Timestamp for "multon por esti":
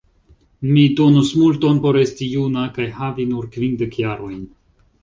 1.41-2.31